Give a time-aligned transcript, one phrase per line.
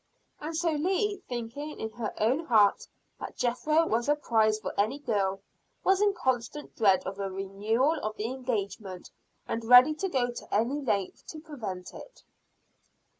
[0.39, 2.87] And so Leah, thinking in her own heart
[3.19, 5.41] that Jethro was a prize for any girl,
[5.83, 9.11] was in constant dread of a renewal of the engagement,
[9.47, 12.23] and ready to go to any length to prevent it.